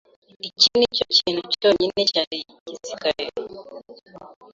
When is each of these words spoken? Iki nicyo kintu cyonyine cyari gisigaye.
Iki 0.47 0.69
nicyo 0.77 1.05
kintu 1.17 1.41
cyonyine 1.59 1.99
cyari 2.11 2.37
gisigaye. 2.67 3.27